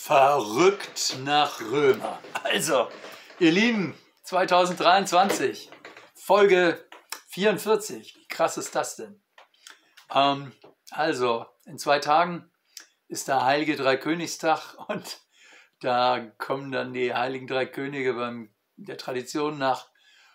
Verrückt 0.00 1.16
nach 1.24 1.60
Römer. 1.60 2.22
Also, 2.44 2.88
ihr 3.40 3.50
Lieben, 3.50 3.98
2023, 4.22 5.70
Folge 6.14 6.82
44. 7.26 8.16
Wie 8.16 8.28
krass 8.28 8.56
ist 8.56 8.74
das 8.74 8.96
denn? 8.96 9.20
Ähm, 10.14 10.52
also, 10.92 11.44
in 11.66 11.78
zwei 11.78 11.98
Tagen 11.98 12.50
ist 13.08 13.28
der 13.28 13.44
Heilige 13.44 13.76
Dreikönigstag 13.76 14.76
und 14.88 15.18
da 15.80 16.20
kommen 16.38 16.72
dann 16.72 16.94
die 16.94 17.12
Heiligen 17.12 17.48
Drei 17.48 17.66
Könige 17.66 18.14
beim, 18.14 18.54
der 18.76 18.96
Tradition 18.96 19.58
nach 19.58 19.88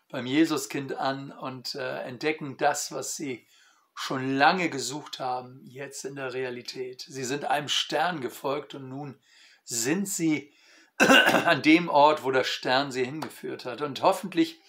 beim 0.09 0.27
Jesuskind 0.27 0.97
an 0.97 1.31
und 1.31 1.73
äh, 1.73 2.01
entdecken 2.03 2.57
das, 2.57 2.91
was 2.91 3.15
sie 3.15 3.47
schon 3.95 4.35
lange 4.35 4.69
gesucht 4.69 5.19
haben, 5.19 5.61
jetzt 5.63 6.03
in 6.03 6.15
der 6.15 6.33
Realität. 6.33 7.05
Sie 7.07 7.23
sind 7.23 7.45
einem 7.45 7.69
Stern 7.69 8.21
gefolgt 8.21 8.75
und 8.75 8.89
nun 8.89 9.19
sind 9.63 10.07
sie 10.07 10.53
an 10.97 11.61
dem 11.61 11.89
Ort, 11.89 12.23
wo 12.23 12.31
der 12.31 12.43
Stern 12.43 12.91
sie 12.91 13.03
hingeführt 13.03 13.65
hat. 13.65 13.81
Und 13.81 14.01
hoffentlich 14.01 14.59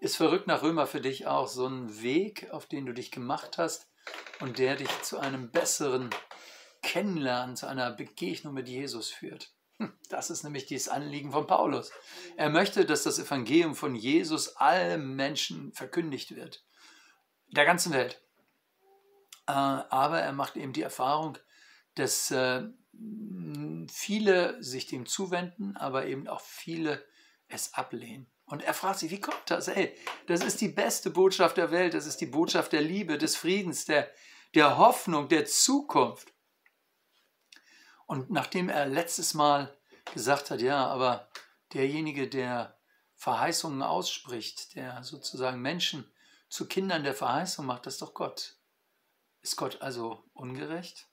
ist 0.00 0.16
verrückt 0.16 0.46
nach 0.46 0.62
Römer 0.62 0.86
für 0.86 1.00
dich 1.00 1.26
auch 1.26 1.48
so 1.48 1.66
ein 1.66 2.02
Weg, 2.02 2.48
auf 2.50 2.66
den 2.66 2.86
du 2.86 2.92
dich 2.92 3.10
gemacht 3.10 3.58
hast 3.58 3.88
und 4.40 4.58
der 4.58 4.76
dich 4.76 4.90
zu 5.02 5.18
einem 5.18 5.50
besseren 5.50 6.10
Kennenlernen, 6.82 7.56
zu 7.56 7.66
einer 7.66 7.90
Begegnung 7.90 8.54
mit 8.54 8.68
Jesus 8.68 9.10
führt. 9.10 9.52
Hm, 9.76 9.92
das 10.08 10.30
ist 10.30 10.42
nämlich 10.42 10.66
dieses 10.66 10.88
Anliegen 10.88 11.32
von 11.32 11.46
Paulus. 11.46 11.90
Er 12.36 12.48
möchte, 12.48 12.84
dass 12.84 13.02
das 13.02 13.18
Evangelium 13.18 13.74
von 13.74 13.94
Jesus 13.94 14.56
allen 14.56 15.14
Menschen 15.16 15.72
verkündigt 15.72 16.34
wird. 16.34 16.64
Der 17.48 17.64
ganzen 17.64 17.92
Welt. 17.92 18.22
Äh, 19.46 19.52
aber 19.52 20.20
er 20.20 20.32
macht 20.32 20.56
eben 20.56 20.72
die 20.72 20.82
Erfahrung, 20.82 21.36
dass 21.94 22.30
äh, 22.30 22.62
viele 23.90 24.62
sich 24.62 24.86
dem 24.86 25.06
zuwenden, 25.06 25.76
aber 25.76 26.06
eben 26.06 26.28
auch 26.28 26.40
viele 26.40 27.04
es 27.48 27.74
ablehnen. 27.74 28.30
Und 28.44 28.62
er 28.62 28.74
fragt 28.74 29.00
sich, 29.00 29.10
wie 29.10 29.20
kommt 29.20 29.42
das? 29.46 29.68
Ey, 29.68 29.96
das 30.26 30.42
ist 30.42 30.60
die 30.60 30.68
beste 30.68 31.10
Botschaft 31.10 31.56
der 31.56 31.70
Welt, 31.70 31.94
das 31.94 32.06
ist 32.06 32.20
die 32.20 32.26
Botschaft 32.26 32.72
der 32.72 32.82
Liebe, 32.82 33.18
des 33.18 33.36
Friedens, 33.36 33.84
der, 33.84 34.10
der 34.54 34.76
Hoffnung, 34.78 35.28
der 35.28 35.46
Zukunft. 35.46 36.32
Und 38.06 38.30
nachdem 38.30 38.68
er 38.68 38.86
letztes 38.86 39.34
Mal 39.34 39.76
gesagt 40.12 40.50
hat, 40.50 40.60
ja, 40.60 40.86
aber 40.86 41.28
derjenige, 41.72 42.28
der 42.28 42.76
Verheißungen 43.14 43.82
ausspricht, 43.82 44.74
der 44.74 45.04
sozusagen 45.04 45.60
Menschen 45.60 46.10
zu 46.48 46.66
Kindern 46.66 47.04
der 47.04 47.14
Verheißung 47.14 47.66
macht, 47.66 47.86
das 47.86 47.94
ist 47.94 48.02
doch 48.02 48.14
Gott. 48.14 48.56
Ist 49.42 49.56
Gott 49.56 49.80
also 49.80 50.24
ungerecht? 50.32 51.09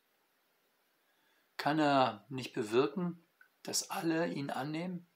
Kann 1.57 1.79
er 1.79 2.25
nicht 2.29 2.53
bewirken, 2.53 3.23
dass 3.63 3.89
alle 3.89 4.27
ihn 4.27 4.49
annehmen? 4.49 5.07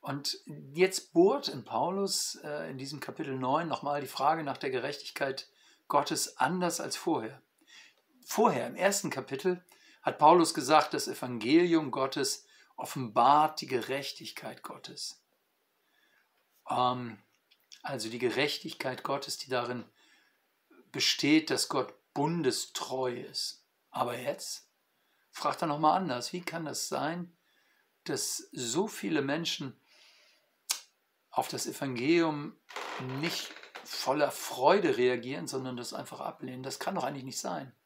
Und 0.00 0.38
jetzt 0.72 1.12
bohrt 1.12 1.48
in 1.48 1.64
Paulus 1.64 2.36
äh, 2.44 2.70
in 2.70 2.78
diesem 2.78 3.00
Kapitel 3.00 3.36
9 3.36 3.66
nochmal 3.66 4.00
die 4.00 4.06
Frage 4.06 4.44
nach 4.44 4.56
der 4.56 4.70
Gerechtigkeit 4.70 5.48
Gottes 5.88 6.36
anders 6.36 6.80
als 6.80 6.96
vorher. 6.96 7.42
Vorher, 8.24 8.66
im 8.66 8.76
ersten 8.76 9.10
Kapitel, 9.10 9.64
hat 10.02 10.18
Paulus 10.18 10.54
gesagt, 10.54 10.94
das 10.94 11.08
Evangelium 11.08 11.90
Gottes 11.90 12.46
offenbart 12.76 13.60
die 13.60 13.66
Gerechtigkeit 13.66 14.62
Gottes. 14.62 15.20
Ähm, 16.70 17.18
also 17.82 18.08
die 18.08 18.18
Gerechtigkeit 18.18 19.02
Gottes, 19.02 19.38
die 19.38 19.50
darin 19.50 19.84
besteht, 20.92 21.50
dass 21.50 21.68
Gott 21.68 21.92
bundestreu 22.14 23.12
ist. 23.12 23.64
Aber 23.90 24.16
jetzt 24.16 24.65
fragt 25.36 25.60
er 25.60 25.68
nochmal 25.68 25.98
anders. 25.98 26.32
Wie 26.32 26.40
kann 26.40 26.64
das 26.64 26.88
sein, 26.88 27.36
dass 28.04 28.48
so 28.52 28.88
viele 28.88 29.20
Menschen 29.20 29.78
auf 31.30 31.48
das 31.48 31.66
Evangelium 31.66 32.58
nicht 33.20 33.52
voller 33.84 34.30
Freude 34.30 34.96
reagieren, 34.96 35.46
sondern 35.46 35.76
das 35.76 35.92
einfach 35.92 36.20
ablehnen? 36.20 36.62
Das 36.62 36.78
kann 36.78 36.94
doch 36.94 37.04
eigentlich 37.04 37.24
nicht 37.24 37.38
sein. 37.38 37.76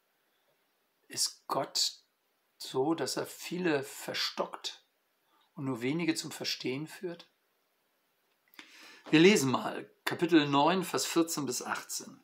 Ist 1.09 1.45
Gott 1.47 1.99
so, 2.55 2.95
dass 2.95 3.17
er 3.17 3.25
viele 3.25 3.83
verstockt 3.83 4.85
und 5.53 5.65
nur 5.65 5.81
wenige 5.81 6.15
zum 6.15 6.31
Verstehen 6.31 6.87
führt? 6.87 7.29
Wir 9.09 9.19
lesen 9.19 9.51
mal 9.51 9.91
Kapitel 10.05 10.47
9, 10.47 10.85
Vers 10.85 11.05
14 11.05 11.45
bis 11.45 11.61
18. 11.61 12.23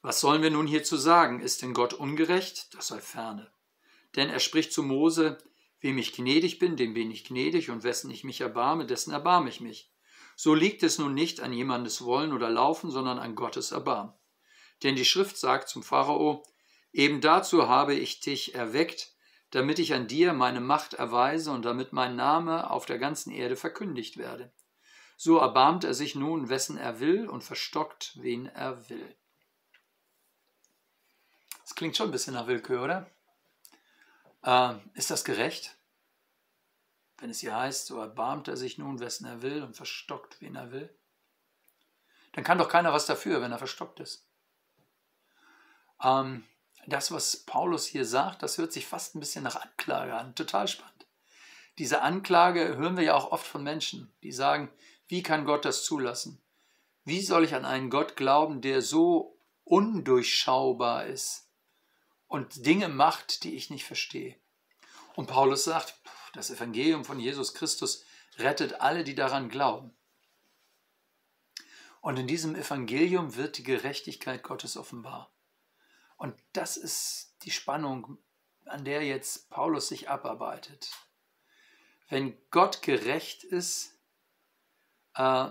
Was 0.00 0.20
sollen 0.20 0.40
wir 0.40 0.50
nun 0.50 0.66
hierzu 0.66 0.96
sagen? 0.96 1.40
Ist 1.40 1.60
denn 1.60 1.74
Gott 1.74 1.92
ungerecht? 1.92 2.74
Das 2.74 2.86
sei 2.86 2.98
ferne. 2.98 3.52
Denn 4.16 4.28
er 4.28 4.40
spricht 4.40 4.72
zu 4.72 4.82
Mose, 4.82 5.38
wem 5.80 5.98
ich 5.98 6.14
gnädig 6.14 6.58
bin, 6.58 6.76
dem 6.76 6.94
bin 6.94 7.10
ich 7.10 7.24
gnädig, 7.24 7.70
und 7.70 7.82
wessen 7.82 8.10
ich 8.10 8.24
mich 8.24 8.40
erbarme, 8.40 8.86
dessen 8.86 9.12
erbarme 9.12 9.48
ich 9.48 9.60
mich. 9.60 9.92
So 10.36 10.54
liegt 10.54 10.82
es 10.82 10.98
nun 10.98 11.14
nicht 11.14 11.40
an 11.40 11.52
jemandes 11.52 12.04
Wollen 12.04 12.32
oder 12.32 12.50
Laufen, 12.50 12.90
sondern 12.90 13.18
an 13.18 13.34
Gottes 13.34 13.72
Erbarmen. 13.72 14.12
Denn 14.82 14.96
die 14.96 15.04
Schrift 15.04 15.36
sagt 15.36 15.68
zum 15.68 15.82
Pharao, 15.82 16.42
eben 16.92 17.20
dazu 17.20 17.68
habe 17.68 17.94
ich 17.94 18.20
dich 18.20 18.54
erweckt, 18.54 19.12
damit 19.50 19.78
ich 19.78 19.92
an 19.92 20.06
dir 20.08 20.32
meine 20.32 20.60
Macht 20.60 20.94
erweise 20.94 21.50
und 21.52 21.64
damit 21.64 21.92
mein 21.92 22.16
Name 22.16 22.70
auf 22.70 22.86
der 22.86 22.98
ganzen 22.98 23.30
Erde 23.30 23.56
verkündigt 23.56 24.16
werde. 24.16 24.52
So 25.16 25.38
erbarmt 25.38 25.84
er 25.84 25.94
sich 25.94 26.14
nun, 26.14 26.48
wessen 26.48 26.78
er 26.78 26.98
will, 26.98 27.28
und 27.28 27.44
verstockt, 27.44 28.18
wen 28.20 28.46
er 28.46 28.88
will. 28.88 29.16
Das 31.62 31.74
klingt 31.74 31.96
schon 31.96 32.08
ein 32.08 32.12
bisschen 32.12 32.34
nach 32.34 32.46
Willkür, 32.46 32.82
oder? 32.82 33.10
Äh, 34.42 34.74
ist 34.94 35.10
das 35.10 35.24
gerecht? 35.24 35.76
Wenn 37.18 37.30
es 37.30 37.40
hier 37.40 37.54
heißt, 37.54 37.86
so 37.86 38.00
erbarmt 38.00 38.48
er 38.48 38.56
sich 38.56 38.78
nun, 38.78 38.98
wessen 38.98 39.26
er 39.26 39.42
will 39.42 39.62
und 39.62 39.76
verstockt, 39.76 40.40
wen 40.40 40.56
er 40.56 40.72
will? 40.72 40.92
Dann 42.32 42.44
kann 42.44 42.58
doch 42.58 42.68
keiner 42.68 42.92
was 42.92 43.06
dafür, 43.06 43.40
wenn 43.40 43.52
er 43.52 43.58
verstockt 43.58 44.00
ist. 44.00 44.26
Ähm, 46.02 46.44
das, 46.86 47.12
was 47.12 47.36
Paulus 47.36 47.86
hier 47.86 48.04
sagt, 48.04 48.42
das 48.42 48.58
hört 48.58 48.72
sich 48.72 48.86
fast 48.86 49.14
ein 49.14 49.20
bisschen 49.20 49.44
nach 49.44 49.56
Anklage 49.56 50.14
an. 50.14 50.34
Total 50.34 50.66
spannend. 50.66 51.06
Diese 51.78 52.02
Anklage 52.02 52.76
hören 52.76 52.96
wir 52.96 53.04
ja 53.04 53.14
auch 53.14 53.30
oft 53.30 53.46
von 53.46 53.62
Menschen, 53.62 54.12
die 54.22 54.32
sagen, 54.32 54.70
wie 55.06 55.22
kann 55.22 55.44
Gott 55.44 55.64
das 55.64 55.84
zulassen? 55.84 56.42
Wie 57.04 57.20
soll 57.20 57.44
ich 57.44 57.54
an 57.54 57.64
einen 57.64 57.90
Gott 57.90 58.16
glauben, 58.16 58.60
der 58.60 58.82
so 58.82 59.38
undurchschaubar 59.64 61.06
ist? 61.06 61.48
Und 62.32 62.64
Dinge 62.64 62.88
macht, 62.88 63.44
die 63.44 63.54
ich 63.56 63.68
nicht 63.68 63.84
verstehe. 63.84 64.40
Und 65.16 65.26
Paulus 65.26 65.64
sagt, 65.64 66.00
das 66.32 66.50
Evangelium 66.50 67.04
von 67.04 67.20
Jesus 67.20 67.52
Christus 67.52 68.06
rettet 68.38 68.80
alle, 68.80 69.04
die 69.04 69.14
daran 69.14 69.50
glauben. 69.50 69.94
Und 72.00 72.18
in 72.18 72.26
diesem 72.26 72.56
Evangelium 72.56 73.36
wird 73.36 73.58
die 73.58 73.62
Gerechtigkeit 73.62 74.42
Gottes 74.42 74.78
offenbar. 74.78 75.30
Und 76.16 76.34
das 76.54 76.78
ist 76.78 77.36
die 77.42 77.50
Spannung, 77.50 78.16
an 78.64 78.86
der 78.86 79.02
jetzt 79.02 79.50
Paulus 79.50 79.88
sich 79.88 80.08
abarbeitet. 80.08 80.90
Wenn 82.08 82.38
Gott 82.50 82.80
gerecht 82.80 83.44
ist, 83.44 83.98
äh, 85.16 85.50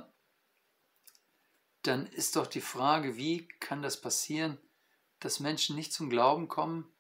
dann 1.83 2.07
ist 2.07 2.37
doch 2.37 2.47
die 2.47 2.59
Frage, 2.59 3.17
wie 3.17 3.47
kann 3.59 3.83
das 3.83 4.01
passieren, 4.01 4.57
dass 5.21 5.39
Menschen 5.39 5.75
nicht 5.75 5.93
zum 5.93 6.09
Glauben 6.09 6.49
kommen, 6.49 6.91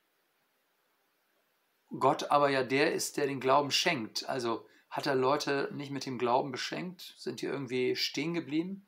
Gott 1.99 2.31
aber 2.31 2.49
ja 2.49 2.63
der 2.63 2.93
ist, 2.93 3.17
der 3.17 3.27
den 3.27 3.41
Glauben 3.41 3.71
schenkt. 3.71 4.27
Also 4.29 4.65
hat 4.89 5.07
er 5.07 5.15
Leute 5.15 5.69
nicht 5.73 5.91
mit 5.91 6.05
dem 6.05 6.17
Glauben 6.17 6.51
beschenkt? 6.51 7.15
Sind 7.17 7.41
die 7.41 7.47
irgendwie 7.47 7.95
stehen 7.95 8.33
geblieben? 8.33 8.87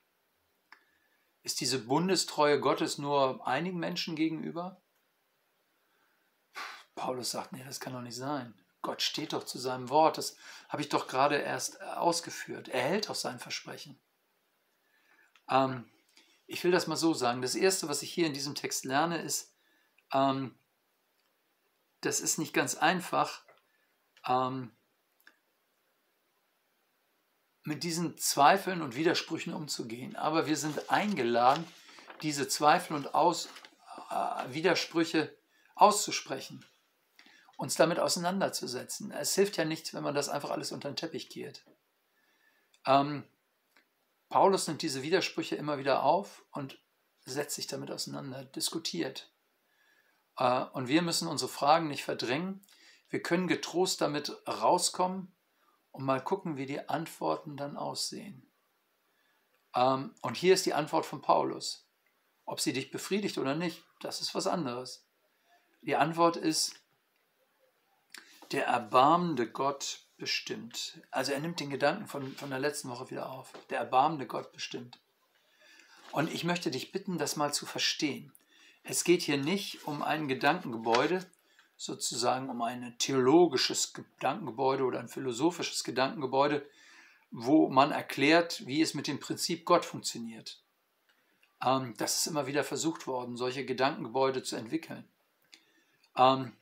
Ist 1.41 1.59
diese 1.59 1.79
Bundestreue 1.79 2.61
Gottes 2.61 2.97
nur 2.97 3.45
einigen 3.45 3.77
Menschen 3.77 4.15
gegenüber? 4.15 4.81
Paulus 6.95 7.31
sagt, 7.31 7.51
nee, 7.51 7.63
das 7.65 7.81
kann 7.81 7.93
doch 7.93 8.01
nicht 8.01 8.15
sein. 8.15 8.53
Gott 8.81 9.01
steht 9.01 9.33
doch 9.33 9.43
zu 9.43 9.57
seinem 9.57 9.89
Wort. 9.89 10.17
Das 10.17 10.37
habe 10.69 10.81
ich 10.81 10.89
doch 10.89 11.07
gerade 11.07 11.37
erst 11.37 11.81
ausgeführt. 11.81 12.69
Er 12.69 12.81
hält 12.81 13.09
auch 13.09 13.15
sein 13.15 13.39
Versprechen. 13.39 13.99
Ähm, 15.49 15.89
ich 16.47 16.63
will 16.63 16.71
das 16.71 16.87
mal 16.87 16.95
so 16.95 17.13
sagen. 17.13 17.41
Das 17.41 17.55
Erste, 17.55 17.87
was 17.87 18.01
ich 18.01 18.11
hier 18.11 18.27
in 18.27 18.33
diesem 18.33 18.55
Text 18.55 18.85
lerne, 18.85 19.21
ist, 19.21 19.53
ähm, 20.11 20.55
das 22.01 22.19
ist 22.19 22.37
nicht 22.37 22.53
ganz 22.53 22.75
einfach, 22.75 23.43
ähm, 24.27 24.71
mit 27.63 27.83
diesen 27.83 28.17
Zweifeln 28.17 28.81
und 28.81 28.95
Widersprüchen 28.95 29.53
umzugehen. 29.53 30.15
Aber 30.15 30.47
wir 30.47 30.57
sind 30.57 30.89
eingeladen, 30.89 31.65
diese 32.21 32.47
Zweifel 32.47 32.95
und 32.95 33.15
Aus, 33.15 33.47
äh, 34.09 34.53
Widersprüche 34.53 35.35
auszusprechen, 35.75 36.65
uns 37.57 37.75
damit 37.75 37.99
auseinanderzusetzen. 37.99 39.11
Es 39.11 39.35
hilft 39.35 39.57
ja 39.57 39.65
nichts, 39.65 39.93
wenn 39.93 40.03
man 40.03 40.13
das 40.13 40.29
einfach 40.29 40.51
alles 40.51 40.71
unter 40.71 40.91
den 40.91 40.97
Teppich 40.97 41.29
kehrt. 41.29 41.63
Ähm, 42.85 43.23
Paulus 44.33 44.67
nimmt 44.67 44.81
diese 44.81 45.03
Widersprüche 45.03 45.55
immer 45.57 45.77
wieder 45.77 46.01
auf 46.01 46.43
und 46.49 46.81
setzt 47.23 47.53
sich 47.53 47.67
damit 47.67 47.91
auseinander, 47.91 48.43
diskutiert. 48.43 49.31
Äh, 50.37 50.63
und 50.73 50.87
wir 50.87 51.03
müssen 51.03 51.27
unsere 51.27 51.51
Fragen 51.51 51.87
nicht 51.87 52.03
verdrängen. 52.03 52.65
Wir 53.09 53.21
können 53.21 53.47
getrost 53.47 54.01
damit 54.01 54.35
rauskommen 54.47 55.35
und 55.91 56.03
mal 56.03 56.19
gucken, 56.19 56.57
wie 56.57 56.65
die 56.65 56.89
Antworten 56.89 57.57
dann 57.57 57.77
aussehen. 57.77 58.51
Ähm, 59.75 60.15
und 60.23 60.35
hier 60.35 60.55
ist 60.55 60.65
die 60.65 60.73
Antwort 60.73 61.05
von 61.05 61.21
Paulus. 61.21 61.87
Ob 62.45 62.59
sie 62.59 62.73
dich 62.73 62.89
befriedigt 62.89 63.37
oder 63.37 63.53
nicht, 63.53 63.83
das 63.99 64.19
ist 64.19 64.33
was 64.33 64.47
anderes. 64.47 65.05
Die 65.81 65.95
Antwort 65.95 66.37
ist, 66.37 66.73
der 68.51 68.65
erbarmende 68.65 69.47
Gott 69.47 70.02
bestimmt. 70.17 71.01
Also 71.11 71.31
er 71.31 71.39
nimmt 71.39 71.59
den 71.59 71.69
Gedanken 71.69 72.07
von, 72.07 72.35
von 72.35 72.49
der 72.49 72.59
letzten 72.59 72.89
Woche 72.89 73.09
wieder 73.09 73.29
auf. 73.29 73.51
Der 73.69 73.79
erbarmende 73.79 74.25
Gott 74.25 74.51
bestimmt. 74.51 74.99
Und 76.11 76.31
ich 76.31 76.43
möchte 76.43 76.71
dich 76.71 76.91
bitten, 76.91 77.17
das 77.17 77.35
mal 77.35 77.53
zu 77.53 77.65
verstehen. 77.65 78.31
Es 78.83 79.03
geht 79.03 79.21
hier 79.21 79.37
nicht 79.37 79.87
um 79.87 80.03
ein 80.03 80.27
Gedankengebäude, 80.27 81.25
sozusagen 81.77 82.49
um 82.49 82.61
ein 82.61 82.95
theologisches 82.99 83.93
Gedankengebäude 83.93 84.83
oder 84.83 84.99
ein 84.99 85.09
philosophisches 85.09 85.83
Gedankengebäude, 85.83 86.65
wo 87.31 87.69
man 87.69 87.91
erklärt, 87.91 88.65
wie 88.67 88.81
es 88.81 88.93
mit 88.93 89.07
dem 89.07 89.19
Prinzip 89.19 89.65
Gott 89.65 89.85
funktioniert. 89.85 90.61
Ähm, 91.63 91.95
das 91.97 92.19
ist 92.19 92.27
immer 92.27 92.45
wieder 92.45 92.63
versucht 92.63 93.07
worden, 93.07 93.37
solche 93.37 93.65
Gedankengebäude 93.65 94.43
zu 94.43 94.55
entwickeln. 94.55 95.07
Ähm, 96.15 96.53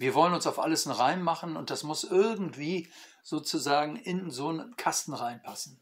wir 0.00 0.14
wollen 0.14 0.32
uns 0.32 0.46
auf 0.46 0.58
alles 0.58 0.86
einen 0.86 0.96
Reim 0.96 1.22
machen 1.22 1.58
und 1.58 1.68
das 1.68 1.82
muss 1.82 2.04
irgendwie 2.04 2.90
sozusagen 3.22 3.96
in 3.96 4.30
so 4.30 4.48
einen 4.48 4.74
Kasten 4.76 5.12
reinpassen. 5.12 5.78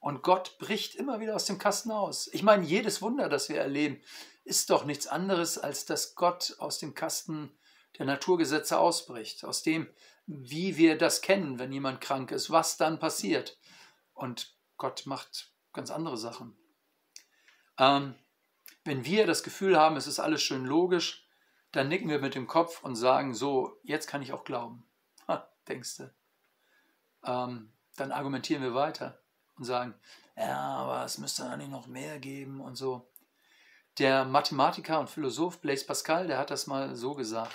Und 0.00 0.22
Gott 0.22 0.58
bricht 0.58 0.94
immer 0.94 1.18
wieder 1.18 1.34
aus 1.34 1.46
dem 1.46 1.58
Kasten 1.58 1.90
aus. 1.90 2.28
Ich 2.34 2.42
meine, 2.42 2.66
jedes 2.66 3.00
Wunder, 3.00 3.30
das 3.30 3.48
wir 3.48 3.58
erleben, 3.58 4.02
ist 4.44 4.68
doch 4.68 4.84
nichts 4.84 5.06
anderes, 5.06 5.56
als 5.56 5.86
dass 5.86 6.14
Gott 6.14 6.56
aus 6.58 6.78
dem 6.78 6.94
Kasten 6.94 7.50
der 7.98 8.04
Naturgesetze 8.04 8.78
ausbricht. 8.78 9.46
Aus 9.46 9.62
dem, 9.62 9.88
wie 10.26 10.76
wir 10.76 10.98
das 10.98 11.22
kennen, 11.22 11.58
wenn 11.58 11.72
jemand 11.72 12.02
krank 12.02 12.32
ist, 12.32 12.50
was 12.50 12.76
dann 12.76 12.98
passiert. 12.98 13.58
Und 14.12 14.54
Gott 14.76 15.06
macht 15.06 15.52
ganz 15.72 15.90
andere 15.90 16.18
Sachen. 16.18 16.54
Ähm, 17.78 18.14
wenn 18.84 19.06
wir 19.06 19.26
das 19.26 19.42
Gefühl 19.42 19.78
haben, 19.78 19.96
es 19.96 20.06
ist 20.06 20.20
alles 20.20 20.42
schön 20.42 20.66
logisch, 20.66 21.27
dann 21.72 21.88
nicken 21.88 22.08
wir 22.08 22.20
mit 22.20 22.34
dem 22.34 22.46
Kopf 22.46 22.82
und 22.82 22.96
sagen, 22.96 23.34
so, 23.34 23.78
jetzt 23.82 24.06
kann 24.06 24.22
ich 24.22 24.32
auch 24.32 24.44
glauben. 24.44 24.84
Ha, 25.26 25.48
denkst 25.68 25.98
du. 25.98 26.14
Ähm, 27.24 27.72
dann 27.96 28.12
argumentieren 28.12 28.62
wir 28.62 28.74
weiter 28.74 29.20
und 29.56 29.64
sagen, 29.64 29.94
ja, 30.36 30.58
aber 30.58 31.04
es 31.04 31.18
müsste 31.18 31.44
eigentlich 31.44 31.68
noch 31.68 31.86
mehr 31.86 32.18
geben 32.18 32.60
und 32.60 32.76
so. 32.76 33.10
Der 33.98 34.24
Mathematiker 34.24 35.00
und 35.00 35.10
Philosoph 35.10 35.60
Blaise 35.60 35.84
Pascal, 35.84 36.28
der 36.28 36.38
hat 36.38 36.50
das 36.50 36.68
mal 36.68 36.94
so 36.94 37.14
gesagt. 37.14 37.52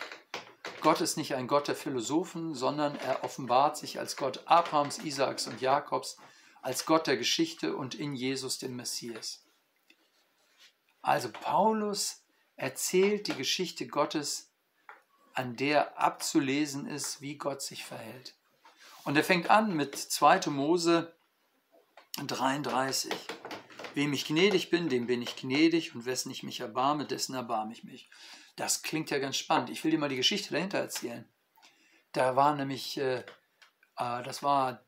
Gott 0.82 1.00
ist 1.00 1.16
nicht 1.16 1.36
ein 1.36 1.48
Gott 1.48 1.70
der 1.70 1.76
Philosophen, 1.76 2.54
sondern 2.54 2.98
er 2.98 3.24
offenbart 3.24 3.78
sich 3.78 4.00
als 4.00 4.18
Gott 4.18 4.42
Abrahams, 4.46 4.98
Isaaks 5.00 5.48
und 5.48 5.62
Jakobs, 5.62 6.18
als 6.62 6.86
Gott 6.86 7.08
der 7.08 7.16
Geschichte 7.16 7.78
und 7.78 7.96
in 7.96 8.14
Jesus, 8.14 8.58
dem 8.58 8.76
Messias. 8.76 9.46
Also 11.02 11.30
Paulus 11.32 12.23
erzählt 12.56 13.28
die 13.28 13.36
Geschichte 13.36 13.88
Gottes, 13.88 14.52
an 15.34 15.56
der 15.56 16.00
abzulesen 16.00 16.86
ist, 16.86 17.22
wie 17.22 17.38
Gott 17.38 17.62
sich 17.62 17.86
verhält. 17.86 18.36
Und 19.04 19.18
er 19.18 19.24
fängt 19.24 19.50
an 19.50 19.76
mit 19.76 19.96
2. 19.96 20.50
Mose 20.50 21.16
33. 22.18 23.14
Wem 23.96 24.14
ich 24.14 24.26
gnädig 24.26 24.70
bin, 24.70 24.90
dem 24.90 25.08
bin 25.08 25.22
ich 25.22 25.36
gnädig 25.36 25.96
und 25.96 26.06
wessen 26.06 26.32
ich 26.32 26.44
mich 26.44 26.60
erbarme, 26.60 27.06
dessen 27.06 27.36
erbarme 27.36 27.74
ich 27.74 27.84
mich. 27.84 28.10
Das 28.56 28.84
klingt 28.84 29.10
ja 29.10 29.20
ganz 29.20 29.38
spannend. 29.38 29.70
Ich 29.70 29.84
will 29.84 29.92
dir 29.92 29.98
mal 29.98 30.10
die 30.10 30.16
Geschichte 30.16 30.54
dahinter 30.54 30.80
erzählen. 30.80 31.28
Da 32.12 32.36
war 32.36 32.56
nämlich, 32.56 32.98
äh, 32.98 33.20
äh, 33.98 34.24
das 34.24 34.44
war, 34.44 34.86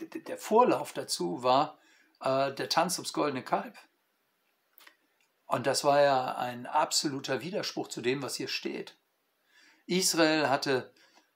der 0.00 0.38
Vorlauf 0.38 0.92
dazu 0.92 1.42
war 1.42 1.78
äh, 2.20 2.52
der 2.54 2.68
Tanz 2.68 2.98
ums 2.98 3.12
goldene 3.12 3.42
Kalb. 3.42 3.76
Und 5.46 5.66
das 5.66 5.84
war 5.84 6.02
ja 6.02 6.36
ein 6.36 6.66
absoluter 6.66 7.40
Widerspruch 7.40 7.88
zu 7.88 8.00
dem, 8.00 8.22
was 8.22 8.34
hier 8.34 8.48
steht. 8.48 8.96
Israel 9.86 10.48
hatte 10.48 10.92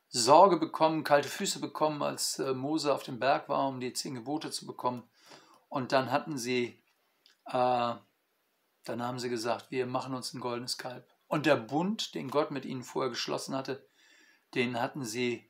Sorge 0.09 0.57
bekommen, 0.57 1.05
kalte 1.05 1.29
Füße 1.29 1.61
bekommen, 1.61 2.03
als 2.03 2.41
äh, 2.41 2.53
Mose 2.53 2.93
auf 2.93 3.05
dem 3.05 3.21
Berg 3.21 3.49
war, 3.49 3.69
um 3.69 3.79
die 3.79 3.93
zehn 3.93 4.17
Gebote 4.17 4.51
zu 4.51 4.67
bekommen. 4.67 5.09
Und 5.69 5.93
dann 5.93 6.11
hatten 6.11 6.37
sie, 6.37 6.83
äh, 7.47 7.53
dann 7.53 9.03
haben 9.03 9.21
sie 9.21 9.29
gesagt, 9.29 9.71
wir 9.71 9.87
machen 9.87 10.15
uns 10.15 10.35
ein 10.35 10.41
goldenes 10.41 10.79
Kalb. 10.79 11.09
Und 11.29 11.47
der 11.47 11.55
Bund, 11.55 12.17
den 12.17 12.29
Gott 12.29 12.51
mit 12.51 12.65
ihnen 12.65 12.83
vorher 12.83 13.11
geschlossen 13.11 13.55
hatte, 13.55 13.87
den 14.57 14.81
hatten 14.81 15.05
sie 15.05 15.49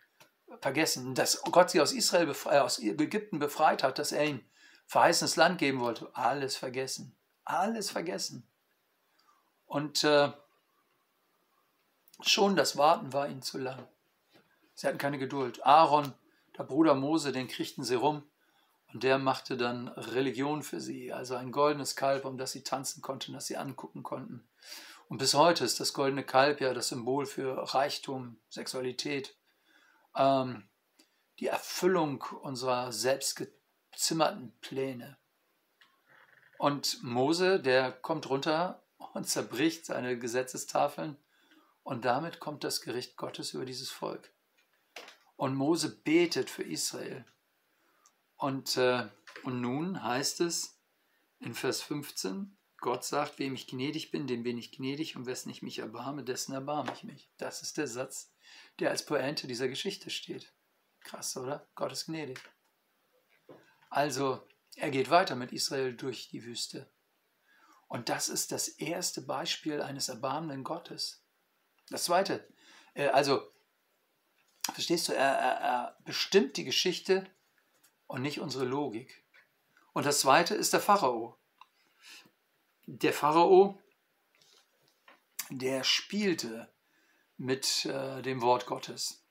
vergessen. 0.60 1.14
Dass 1.14 1.40
Gott 1.44 1.70
sie 1.70 1.80
aus 1.80 1.92
Israel, 1.92 2.26
befreit, 2.26 2.56
äh, 2.56 2.58
aus 2.58 2.78
Ägypten 2.78 3.38
befreit 3.38 3.82
hat, 3.82 3.98
dass 3.98 4.12
er 4.12 4.26
ihnen 4.26 4.44
verheißenes 4.86 5.36
Land 5.36 5.56
geben 5.58 5.80
wollte, 5.80 6.10
alles 6.14 6.56
vergessen. 6.56 7.16
Alles 7.44 7.90
vergessen. 7.90 8.49
Und 9.70 10.02
äh, 10.02 10.32
schon 12.22 12.56
das 12.56 12.76
Warten 12.76 13.12
war 13.12 13.28
ihnen 13.28 13.40
zu 13.40 13.56
lang. 13.56 13.86
Sie 14.74 14.88
hatten 14.88 14.98
keine 14.98 15.16
Geduld. 15.16 15.64
Aaron, 15.64 16.12
der 16.58 16.64
Bruder 16.64 16.96
Mose, 16.96 17.30
den 17.30 17.46
kriegten 17.46 17.84
sie 17.84 17.94
rum 17.94 18.24
und 18.92 19.04
der 19.04 19.20
machte 19.20 19.56
dann 19.56 19.86
Religion 19.86 20.64
für 20.64 20.80
sie, 20.80 21.12
also 21.12 21.36
ein 21.36 21.52
goldenes 21.52 21.94
Kalb, 21.94 22.24
um 22.24 22.36
das 22.36 22.50
sie 22.50 22.64
tanzen 22.64 23.00
konnten, 23.00 23.32
das 23.32 23.46
sie 23.46 23.56
angucken 23.56 24.02
konnten. 24.02 24.44
Und 25.08 25.18
bis 25.18 25.34
heute 25.34 25.64
ist 25.64 25.78
das 25.78 25.92
goldene 25.92 26.24
Kalb 26.24 26.60
ja 26.60 26.74
das 26.74 26.88
Symbol 26.88 27.24
für 27.24 27.72
Reichtum, 27.72 28.40
Sexualität, 28.48 29.36
ähm, 30.16 30.68
die 31.38 31.46
Erfüllung 31.46 32.24
unserer 32.42 32.90
selbstgezimmerten 32.90 34.52
Pläne. 34.62 35.16
Und 36.58 37.04
Mose, 37.04 37.60
der 37.60 37.92
kommt 37.92 38.28
runter 38.28 38.82
und 39.14 39.28
zerbricht 39.28 39.86
seine 39.86 40.18
Gesetzestafeln 40.18 41.16
und 41.82 42.04
damit 42.04 42.40
kommt 42.40 42.64
das 42.64 42.80
Gericht 42.80 43.16
Gottes 43.16 43.54
über 43.54 43.64
dieses 43.64 43.90
Volk. 43.90 44.30
Und 45.36 45.54
Mose 45.54 45.88
betet 45.88 46.50
für 46.50 46.62
Israel. 46.62 47.24
Und, 48.36 48.76
äh, 48.76 49.08
und 49.42 49.60
nun 49.60 50.02
heißt 50.02 50.40
es 50.42 50.78
in 51.38 51.54
Vers 51.54 51.82
15, 51.82 52.56
Gott 52.78 53.04
sagt, 53.04 53.38
wem 53.38 53.54
ich 53.54 53.66
gnädig 53.66 54.10
bin, 54.10 54.26
dem 54.26 54.42
bin 54.42 54.56
ich 54.56 54.72
gnädig 54.72 55.16
und 55.16 55.26
wessen 55.26 55.50
ich 55.50 55.62
mich 55.62 55.78
erbarme, 55.78 56.24
dessen 56.24 56.52
erbarme 56.52 56.92
ich 56.94 57.04
mich. 57.04 57.30
Das 57.36 57.62
ist 57.62 57.76
der 57.76 57.86
Satz, 57.86 58.32
der 58.78 58.90
als 58.90 59.04
Pointe 59.04 59.46
dieser 59.46 59.68
Geschichte 59.68 60.10
steht. 60.10 60.52
Krass, 61.00 61.36
oder? 61.36 61.66
Gott 61.74 61.92
ist 61.92 62.06
gnädig. 62.06 62.40
Also, 63.90 64.46
er 64.76 64.90
geht 64.90 65.10
weiter 65.10 65.36
mit 65.36 65.52
Israel 65.52 65.94
durch 65.94 66.28
die 66.28 66.44
Wüste. 66.44 66.90
Und 67.90 68.08
das 68.08 68.28
ist 68.28 68.52
das 68.52 68.68
erste 68.68 69.20
Beispiel 69.20 69.82
eines 69.82 70.08
erbarmenden 70.08 70.62
Gottes. 70.62 71.24
Das 71.88 72.04
zweite, 72.04 72.46
äh, 72.94 73.08
also, 73.08 73.42
verstehst 74.72 75.08
du, 75.08 75.12
er, 75.12 75.32
er, 75.32 75.60
er 75.60 75.96
bestimmt 76.04 76.56
die 76.56 76.62
Geschichte 76.62 77.28
und 78.06 78.22
nicht 78.22 78.38
unsere 78.38 78.64
Logik. 78.64 79.24
Und 79.92 80.06
das 80.06 80.20
zweite 80.20 80.54
ist 80.54 80.72
der 80.72 80.78
Pharao. 80.78 81.36
Der 82.86 83.12
Pharao, 83.12 83.82
der 85.48 85.82
spielte 85.82 86.72
mit 87.38 87.86
äh, 87.86 88.22
dem 88.22 88.40
Wort 88.40 88.66
Gottes. 88.66 89.24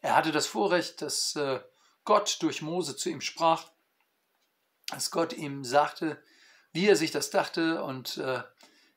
Er 0.00 0.16
hatte 0.16 0.32
das 0.32 0.46
Vorrecht, 0.46 1.02
dass 1.02 1.36
äh, 1.36 1.60
Gott 2.04 2.38
durch 2.40 2.62
Mose 2.62 2.96
zu 2.96 3.10
ihm 3.10 3.20
sprach, 3.20 3.70
dass 4.86 5.10
Gott 5.10 5.34
ihm 5.34 5.62
sagte, 5.62 6.22
wie 6.78 6.86
er 6.86 6.94
sich 6.94 7.10
das 7.10 7.30
dachte 7.30 7.82
und 7.82 8.18
äh, 8.18 8.40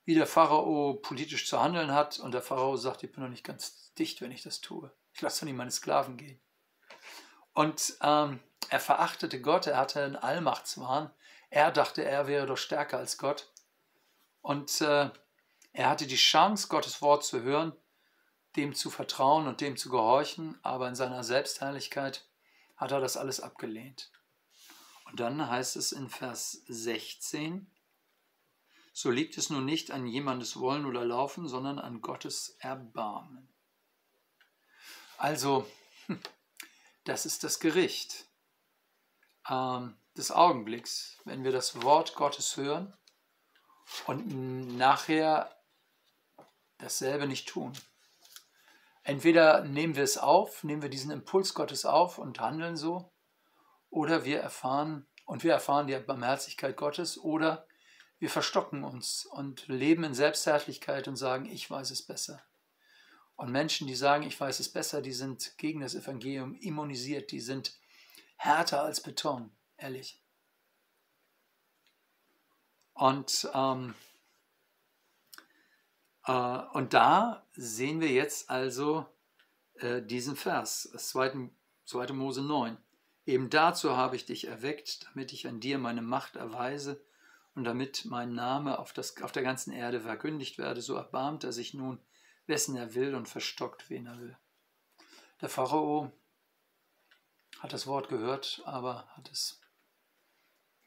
wie 0.05 0.13
der 0.13 0.27
Pharao 0.27 0.93
politisch 1.01 1.47
zu 1.47 1.59
handeln 1.59 1.91
hat. 1.91 2.19
Und 2.19 2.31
der 2.31 2.43
Pharao 2.43 2.77
sagt, 2.77 3.01
ich 3.01 3.11
bin 3.11 3.23
noch 3.23 3.29
nicht 3.29 3.43
ganz 3.43 3.91
dicht, 3.95 4.21
wenn 4.21 4.31
ich 4.31 4.43
das 4.43 4.61
tue. 4.61 4.91
Ich 5.13 5.21
lasse 5.21 5.39
doch 5.39 5.45
nicht 5.45 5.57
meine 5.57 5.71
Sklaven 5.71 6.15
gehen. 6.15 6.39
Und 7.53 7.97
ähm, 8.01 8.39
er 8.69 8.79
verachtete 8.79 9.41
Gott, 9.41 9.65
er 9.65 9.77
hatte 9.77 10.03
einen 10.03 10.15
Allmachtswahn. 10.15 11.09
Er 11.49 11.71
dachte, 11.71 12.05
er 12.05 12.27
wäre 12.27 12.45
doch 12.45 12.57
stärker 12.57 12.99
als 12.99 13.17
Gott. 13.17 13.51
Und 14.43 14.79
äh, 14.81 15.09
er 15.73 15.89
hatte 15.89 16.05
die 16.05 16.17
Chance, 16.17 16.67
Gottes 16.67 17.01
Wort 17.01 17.23
zu 17.23 17.41
hören, 17.41 17.73
dem 18.57 18.75
zu 18.75 18.91
vertrauen 18.91 19.47
und 19.47 19.59
dem 19.59 19.75
zu 19.75 19.89
gehorchen, 19.89 20.59
aber 20.61 20.87
in 20.87 20.93
seiner 20.95 21.23
Selbstherrlichkeit 21.23 22.27
hat 22.77 22.91
er 22.91 22.99
das 22.99 23.17
alles 23.17 23.39
abgelehnt. 23.39 24.11
Und 25.11 25.19
dann 25.19 25.49
heißt 25.49 25.75
es 25.75 25.91
in 25.91 26.09
Vers 26.09 26.63
16, 26.69 27.69
so 28.93 29.11
liegt 29.11 29.37
es 29.37 29.49
nun 29.49 29.65
nicht 29.65 29.91
an 29.91 30.07
jemandes 30.07 30.57
Wollen 30.57 30.85
oder 30.85 31.03
Laufen, 31.03 31.49
sondern 31.49 31.79
an 31.79 32.01
Gottes 32.01 32.55
Erbarmen. 32.59 33.53
Also, 35.17 35.69
das 37.03 37.25
ist 37.25 37.43
das 37.43 37.59
Gericht 37.59 38.25
ähm, 39.49 39.97
des 40.15 40.31
Augenblicks, 40.31 41.17
wenn 41.25 41.43
wir 41.43 41.51
das 41.51 41.81
Wort 41.81 42.15
Gottes 42.15 42.55
hören 42.55 42.93
und 44.07 44.77
nachher 44.77 45.53
dasselbe 46.77 47.27
nicht 47.27 47.49
tun. 47.49 47.73
Entweder 49.03 49.65
nehmen 49.65 49.97
wir 49.97 50.03
es 50.03 50.17
auf, 50.17 50.63
nehmen 50.63 50.81
wir 50.81 50.89
diesen 50.89 51.11
Impuls 51.11 51.53
Gottes 51.53 51.85
auf 51.85 52.17
und 52.17 52.39
handeln 52.39 52.77
so, 52.77 53.10
oder 53.91 54.25
wir 54.25 54.39
erfahren, 54.39 55.05
und 55.25 55.43
wir 55.43 55.53
erfahren 55.53 55.85
die 55.85 55.95
Barmherzigkeit 55.95 56.75
Gottes, 56.75 57.19
oder 57.19 57.67
wir 58.17 58.29
verstocken 58.29 58.83
uns 58.83 59.25
und 59.25 59.67
leben 59.67 60.03
in 60.03 60.13
Selbstherrlichkeit 60.13 61.07
und 61.07 61.17
sagen, 61.17 61.45
ich 61.45 61.69
weiß 61.69 61.91
es 61.91 62.01
besser. 62.01 62.41
Und 63.35 63.51
Menschen, 63.51 63.87
die 63.87 63.95
sagen, 63.95 64.23
ich 64.23 64.39
weiß 64.39 64.59
es 64.59 64.69
besser, 64.69 65.01
die 65.01 65.13
sind 65.13 65.57
gegen 65.57 65.81
das 65.81 65.95
Evangelium 65.95 66.55
immunisiert, 66.55 67.31
die 67.31 67.39
sind 67.39 67.73
härter 68.37 68.83
als 68.83 69.01
Beton, 69.01 69.51
ehrlich. 69.77 70.21
Und, 72.93 73.49
ähm, 73.53 73.95
äh, 76.25 76.31
und 76.73 76.93
da 76.93 77.47
sehen 77.53 77.99
wir 77.99 78.09
jetzt 78.09 78.49
also 78.49 79.07
äh, 79.75 80.01
diesen 80.01 80.35
Vers, 80.35 80.91
2. 80.95 81.49
2. 81.85 82.13
Mose 82.13 82.43
9. 82.43 82.77
Eben 83.25 83.49
dazu 83.49 83.95
habe 83.95 84.15
ich 84.15 84.25
dich 84.25 84.47
erweckt, 84.47 85.05
damit 85.05 85.31
ich 85.31 85.47
an 85.47 85.59
dir 85.59 85.77
meine 85.77 86.01
Macht 86.01 86.35
erweise 86.35 87.03
und 87.53 87.63
damit 87.63 88.05
mein 88.05 88.33
Name 88.33 88.79
auf, 88.79 88.93
das, 88.93 89.21
auf 89.21 89.31
der 89.31 89.43
ganzen 89.43 89.71
Erde 89.71 90.01
verkündigt 90.01 90.57
werde, 90.57 90.81
so 90.81 90.95
erbarmt 90.95 91.43
er 91.43 91.53
sich 91.53 91.73
nun, 91.73 91.99
wessen 92.47 92.75
er 92.75 92.95
will 92.95 93.13
und 93.15 93.29
verstockt, 93.29 93.89
wen 93.89 94.07
er 94.07 94.19
will. 94.19 94.37
Der 95.41 95.49
Pharao 95.49 96.11
hat 97.59 97.73
das 97.73 97.87
Wort 97.87 98.09
gehört, 98.09 98.61
aber 98.65 99.07
hat 99.15 99.29
es 99.31 99.61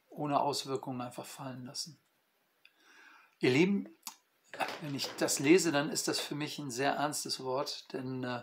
ohne 0.09 0.41
Auswirkungen 0.41 1.01
einfach 1.01 1.27
fallen 1.27 1.65
lassen. 1.65 1.99
Ihr 3.41 3.51
Lieben, 3.51 3.89
wenn 4.81 4.95
ich 4.95 5.09
das 5.17 5.39
lese, 5.39 5.73
dann 5.73 5.91
ist 5.91 6.09
das 6.09 6.21
für 6.21 6.35
mich 6.35 6.59
ein 6.59 6.71
sehr 6.71 6.93
ernstes 6.95 7.41
Wort, 7.41 7.93
denn 7.93 8.25
äh, 8.25 8.43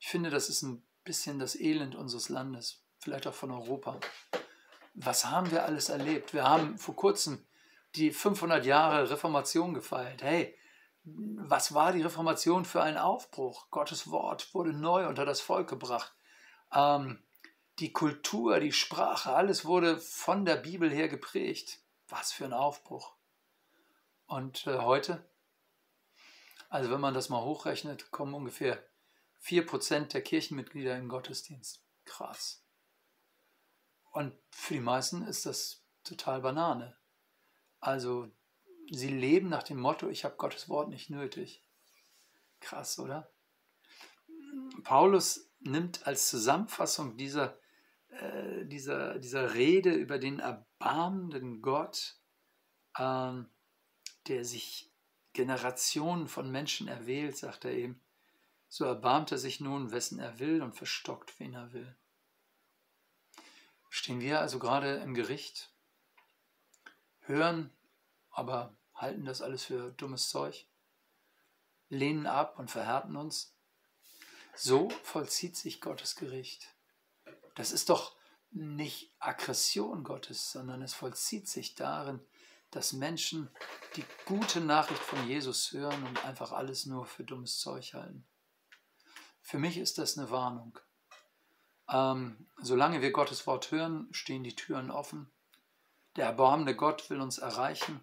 ich 0.00 0.08
finde, 0.08 0.30
das 0.30 0.48
ist 0.48 0.62
ein 0.62 0.84
bisschen 1.04 1.38
das 1.38 1.54
Elend 1.58 1.94
unseres 1.94 2.28
Landes, 2.28 2.84
vielleicht 3.02 3.26
auch 3.26 3.34
von 3.34 3.50
Europa. 3.50 3.98
Was 4.94 5.26
haben 5.26 5.50
wir 5.50 5.64
alles 5.64 5.88
erlebt? 5.88 6.32
Wir 6.32 6.44
haben 6.44 6.78
vor 6.78 6.94
kurzem 6.94 7.44
die 7.96 8.10
500 8.10 8.64
Jahre 8.64 9.10
Reformation 9.10 9.74
gefeiert. 9.74 10.22
Hey, 10.22 10.56
was 11.04 11.74
war 11.74 11.92
die 11.92 12.02
Reformation 12.02 12.64
für 12.64 12.82
ein 12.82 12.96
Aufbruch? 12.96 13.70
Gottes 13.70 14.10
Wort 14.10 14.54
wurde 14.54 14.72
neu 14.72 15.08
unter 15.08 15.24
das 15.24 15.40
Volk 15.40 15.68
gebracht. 15.68 16.14
Ähm, 16.72 17.22
die 17.80 17.92
Kultur, 17.92 18.60
die 18.60 18.72
Sprache, 18.72 19.32
alles 19.32 19.64
wurde 19.64 19.98
von 19.98 20.44
der 20.44 20.56
Bibel 20.56 20.90
her 20.90 21.08
geprägt. 21.08 21.80
Was 22.08 22.32
für 22.32 22.44
ein 22.44 22.52
Aufbruch. 22.52 23.14
Und 24.26 24.66
äh, 24.66 24.78
heute, 24.78 25.24
also 26.68 26.90
wenn 26.90 27.00
man 27.00 27.14
das 27.14 27.30
mal 27.30 27.42
hochrechnet, 27.42 28.10
kommen 28.10 28.34
ungefähr 28.34 28.82
4% 29.44 30.12
der 30.12 30.22
Kirchenmitglieder 30.22 30.96
im 30.96 31.08
Gottesdienst. 31.08 31.82
Krass. 32.04 32.62
Und 34.12 34.34
für 34.50 34.74
die 34.74 34.80
meisten 34.80 35.22
ist 35.22 35.46
das 35.46 35.84
total 36.04 36.42
Banane. 36.42 36.96
Also 37.80 38.30
sie 38.90 39.08
leben 39.08 39.48
nach 39.48 39.62
dem 39.62 39.80
Motto, 39.80 40.08
ich 40.08 40.24
habe 40.24 40.36
Gottes 40.36 40.68
Wort 40.68 40.88
nicht 40.88 41.10
nötig. 41.10 41.64
Krass, 42.60 42.98
oder? 42.98 43.32
Paulus 44.84 45.50
nimmt 45.60 46.06
als 46.06 46.28
Zusammenfassung 46.28 47.16
dieser, 47.16 47.58
äh, 48.08 48.66
dieser, 48.66 49.18
dieser 49.18 49.54
Rede 49.54 49.94
über 49.94 50.18
den 50.18 50.38
erbarmenden 50.38 51.62
Gott, 51.62 52.16
äh, 52.96 53.32
der 54.28 54.44
sich 54.44 54.92
Generationen 55.32 56.28
von 56.28 56.50
Menschen 56.50 56.86
erwählt, 56.88 57.36
sagt 57.36 57.64
er 57.64 57.72
eben, 57.72 58.00
so 58.68 58.84
erbarmt 58.84 59.32
er 59.32 59.38
sich 59.38 59.60
nun, 59.60 59.90
wessen 59.90 60.18
er 60.18 60.38
will 60.38 60.62
und 60.62 60.74
verstockt, 60.74 61.38
wen 61.40 61.54
er 61.54 61.72
will. 61.72 61.96
Stehen 63.94 64.22
wir 64.22 64.40
also 64.40 64.58
gerade 64.58 64.94
im 64.96 65.12
Gericht 65.12 65.70
hören, 67.20 67.70
aber 68.30 68.74
halten 68.94 69.26
das 69.26 69.42
alles 69.42 69.64
für 69.64 69.90
dummes 69.90 70.30
Zeug, 70.30 70.66
lehnen 71.90 72.26
ab 72.26 72.58
und 72.58 72.70
verhärten 72.70 73.16
uns. 73.16 73.54
So 74.56 74.88
vollzieht 75.02 75.58
sich 75.58 75.82
Gottes 75.82 76.16
Gericht. 76.16 76.74
Das 77.54 77.70
ist 77.70 77.90
doch 77.90 78.16
nicht 78.50 79.14
Aggression 79.18 80.04
Gottes, 80.04 80.50
sondern 80.50 80.80
es 80.80 80.94
vollzieht 80.94 81.46
sich 81.46 81.74
darin, 81.74 82.24
dass 82.70 82.94
Menschen 82.94 83.50
die 83.96 84.06
gute 84.24 84.62
Nachricht 84.62 85.02
von 85.02 85.28
Jesus 85.28 85.70
hören 85.72 86.06
und 86.06 86.24
einfach 86.24 86.52
alles 86.52 86.86
nur 86.86 87.04
für 87.04 87.24
dummes 87.24 87.58
Zeug 87.58 87.92
halten. 87.92 88.26
Für 89.42 89.58
mich 89.58 89.76
ist 89.76 89.98
das 89.98 90.16
eine 90.16 90.30
Warnung. 90.30 90.78
Ähm, 91.92 92.46
solange 92.58 93.02
wir 93.02 93.12
Gottes 93.12 93.46
Wort 93.46 93.70
hören, 93.70 94.08
stehen 94.12 94.42
die 94.42 94.56
Türen 94.56 94.90
offen 94.90 95.30
der 96.16 96.26
erbarmende 96.26 96.76
Gott 96.76 97.08
will 97.08 97.20
uns 97.20 97.38
erreichen. 97.38 98.02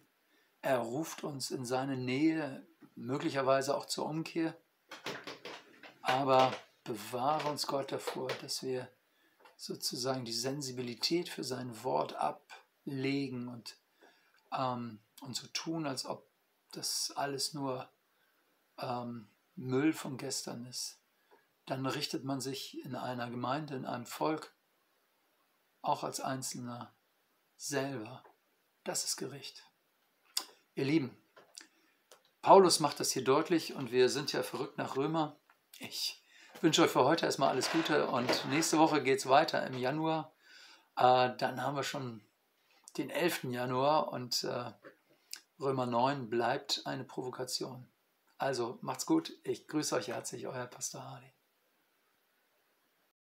Er 0.62 0.80
ruft 0.80 1.24
uns 1.24 1.52
in 1.52 1.64
seine 1.66 1.96
Nähe, 1.96 2.66
möglicherweise 2.96 3.78
auch 3.78 3.86
zur 3.86 4.06
Umkehr. 4.06 4.58
Aber 6.02 6.54
bewahre 6.84 7.50
uns 7.50 7.68
Gott 7.68 7.92
davor, 7.92 8.30
dass 8.42 8.64
wir 8.64 8.90
sozusagen 9.56 10.26
die 10.26 10.34
Sensibilität 10.34 11.30
für 11.30 11.44
sein 11.44 11.84
Wort 11.84 12.16
ablegen 12.16 13.48
und, 13.48 13.78
ähm, 14.52 15.00
und 15.22 15.36
so 15.36 15.48
tun, 15.48 15.86
als 15.86 16.06
ob 16.06 16.28
das 16.72 17.14
alles 17.16 17.54
nur 17.54 17.88
ähm, 18.80 19.30
Müll 19.56 19.94
von 19.94 20.18
gestern 20.18 20.66
ist. 20.66 20.99
Dann 21.70 21.86
richtet 21.86 22.24
man 22.24 22.42
sich 22.42 22.84
in 22.84 22.96
einer 22.96 23.30
Gemeinde, 23.30 23.76
in 23.76 23.86
einem 23.86 24.08
Volk, 24.08 24.56
auch 25.84 26.04
als 26.04 26.20
Einzelner 26.20 26.96
selber. 27.58 28.24
Das 28.84 29.06
ist 29.06 29.18
Gericht. 29.18 29.64
Ihr 30.74 30.86
Lieben, 30.86 31.16
Paulus 32.42 32.80
macht 32.80 33.00
das 33.00 33.12
hier 33.12 33.24
deutlich 33.24 33.76
und 33.76 33.92
wir 33.92 34.10
sind 34.10 34.32
ja 34.32 34.42
verrückt 34.42 34.80
nach 34.80 34.98
Römer. 34.98 35.38
Ich 35.78 36.24
wünsche 36.62 36.82
euch 36.82 36.90
für 36.90 37.04
heute 37.04 37.28
erstmal 37.28 37.50
alles 37.50 37.72
Gute 37.72 38.08
und 38.08 38.46
nächste 38.50 38.80
Woche 38.80 39.04
geht 39.04 39.20
es 39.20 39.30
weiter 39.30 39.64
im 39.68 39.78
Januar. 39.78 40.34
Äh, 40.96 41.36
dann 41.38 41.62
haben 41.62 41.76
wir 41.76 41.84
schon 41.84 42.24
den 42.98 43.12
11. 43.12 43.44
Januar 43.44 44.12
und 44.12 44.44
äh, 44.44 44.72
Römer 45.60 45.86
9 45.86 46.32
bleibt 46.32 46.82
eine 46.86 47.04
Provokation. 47.04 47.88
Also 48.40 48.80
macht's 48.82 49.06
gut, 49.06 49.34
ich 49.44 49.68
grüße 49.68 49.96
euch 49.96 50.08
herzlich, 50.08 50.48
euer 50.48 50.66
Pastor 50.66 51.04
Hardy. 51.04 51.32